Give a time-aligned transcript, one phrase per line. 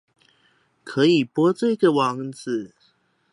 [0.83, 2.73] 可以播這個網址